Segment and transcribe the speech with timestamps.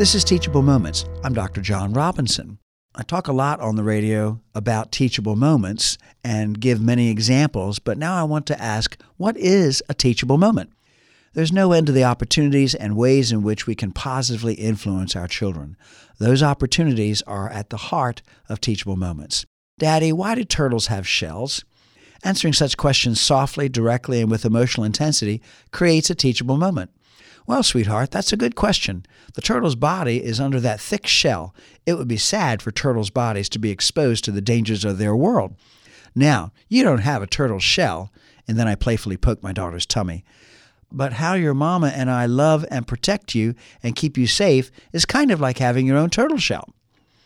[0.00, 1.04] This is Teachable Moments.
[1.22, 1.60] I'm Dr.
[1.60, 2.56] John Robinson.
[2.94, 7.98] I talk a lot on the radio about teachable moments and give many examples, but
[7.98, 10.72] now I want to ask what is a teachable moment?
[11.34, 15.28] There's no end to the opportunities and ways in which we can positively influence our
[15.28, 15.76] children.
[16.18, 19.44] Those opportunities are at the heart of teachable moments.
[19.78, 21.62] Daddy, why do turtles have shells?
[22.24, 25.42] Answering such questions softly, directly, and with emotional intensity
[25.72, 26.90] creates a teachable moment.
[27.50, 29.04] Well, sweetheart, that's a good question.
[29.34, 31.52] The turtle's body is under that thick shell.
[31.84, 35.16] It would be sad for turtles' bodies to be exposed to the dangers of their
[35.16, 35.56] world.
[36.14, 38.12] Now, you don't have a turtle's shell.
[38.46, 40.24] And then I playfully poke my daughter's tummy.
[40.92, 45.04] But how your mama and I love and protect you and keep you safe is
[45.04, 46.68] kind of like having your own turtle shell.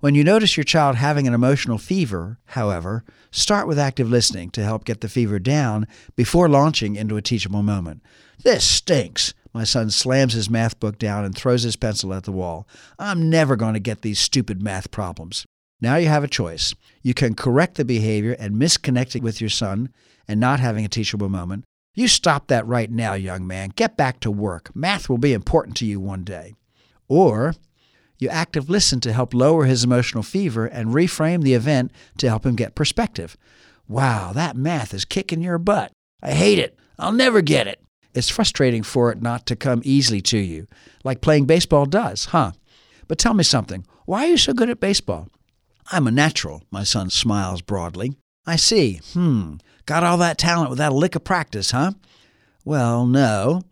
[0.00, 4.64] When you notice your child having an emotional fever, however, start with active listening to
[4.64, 8.02] help get the fever down before launching into a teachable moment.
[8.42, 9.32] This stinks.
[9.58, 12.68] My son slams his math book down and throws his pencil at the wall.
[12.96, 15.44] I'm never going to get these stupid math problems.
[15.80, 16.76] Now you have a choice.
[17.02, 19.92] You can correct the behavior and misconnecting with your son
[20.28, 21.64] and not having a teachable moment.
[21.92, 23.72] You stop that right now, young man.
[23.74, 24.70] Get back to work.
[24.76, 26.54] Math will be important to you one day.
[27.08, 27.56] Or
[28.16, 32.46] you active listen to help lower his emotional fever and reframe the event to help
[32.46, 33.36] him get perspective.
[33.88, 35.90] Wow, that math is kicking your butt.
[36.22, 36.78] I hate it.
[36.96, 37.82] I'll never get it.
[38.18, 40.66] It's frustrating for it not to come easily to you,
[41.04, 42.50] like playing baseball does, huh?
[43.06, 43.86] But tell me something.
[44.06, 45.28] Why are you so good at baseball?
[45.92, 48.16] I'm a natural, my son smiles broadly.
[48.44, 49.00] I see.
[49.12, 49.58] Hmm.
[49.86, 51.92] Got all that talent without a lick of practice, huh?
[52.64, 53.62] Well, no.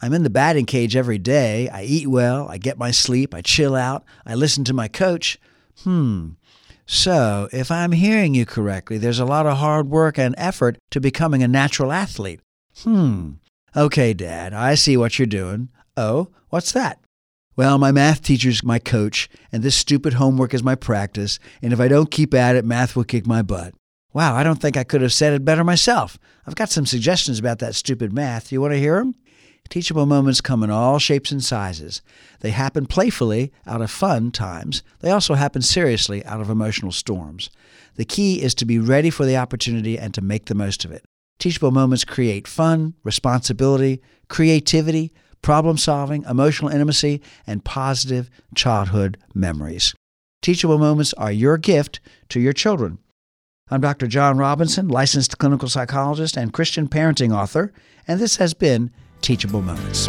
[0.00, 1.68] I'm in the batting cage every day.
[1.68, 2.48] I eat well.
[2.48, 3.34] I get my sleep.
[3.34, 4.02] I chill out.
[4.24, 5.38] I listen to my coach.
[5.82, 6.30] Hmm.
[6.86, 11.02] So, if I'm hearing you correctly, there's a lot of hard work and effort to
[11.02, 12.40] becoming a natural athlete.
[12.82, 13.32] Hmm.
[13.76, 15.68] Okay, Dad, I see what you're doing.
[15.96, 17.00] Oh, what's that?
[17.56, 21.80] Well, my math teacher's my coach, and this stupid homework is my practice, and if
[21.80, 23.74] I don't keep at it, math will kick my butt.
[24.12, 26.18] Wow, I don't think I could have said it better myself.
[26.46, 28.52] I've got some suggestions about that stupid math.
[28.52, 29.16] You want to hear them?
[29.68, 32.00] Teachable moments come in all shapes and sizes.
[32.40, 34.84] They happen playfully out of fun times.
[35.00, 37.50] They also happen seriously out of emotional storms.
[37.96, 40.92] The key is to be ready for the opportunity and to make the most of
[40.92, 41.04] it.
[41.38, 45.12] Teachable moments create fun, responsibility, creativity,
[45.42, 49.94] problem solving, emotional intimacy, and positive childhood memories.
[50.42, 52.00] Teachable moments are your gift
[52.30, 52.98] to your children.
[53.70, 54.06] I'm Dr.
[54.06, 57.72] John Robinson, licensed clinical psychologist and Christian parenting author,
[58.06, 58.90] and this has been
[59.22, 60.08] Teachable Moments.